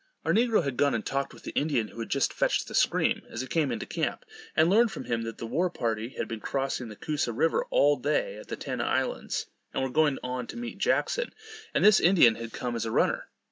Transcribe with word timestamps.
Our 0.25 0.33
negro 0.33 0.63
had 0.63 0.77
gone 0.77 0.95
and 0.95 1.05
talked 1.05 1.31
with 1.31 1.43
the 1.43 1.51
Indian 1.53 1.89
who 1.89 1.99
had 1.99 2.09
just 2.09 2.33
fetched 2.33 2.67
the 2.67 2.73
scream, 2.73 3.21
as 3.29 3.41
he 3.41 3.45
come 3.47 3.71
into 3.71 3.85
camp, 3.85 4.25
and 4.55 4.67
learned 4.67 4.91
from 4.91 5.03
him, 5.03 5.21
that 5.21 5.37
the 5.37 5.45
war 5.45 5.69
party 5.69 6.09
had 6.17 6.27
been 6.27 6.39
crossing 6.39 6.87
the 6.89 6.95
Coosa 6.95 7.31
river 7.31 7.65
all 7.69 7.97
day 7.97 8.35
at 8.37 8.47
the 8.47 8.55
Ten 8.55 8.81
islands; 8.81 9.45
and 9.75 9.83
were 9.83 9.91
going 9.91 10.17
on 10.23 10.47
to 10.47 10.57
meet 10.57 10.79
Jackson, 10.79 11.31
and 11.71 11.85
this 11.85 11.99
Indian 11.99 12.33
had 12.33 12.51
come 12.51 12.75
as 12.75 12.85
a 12.85 12.89
runner. 12.89 13.29